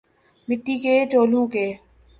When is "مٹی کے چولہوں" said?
0.47-1.47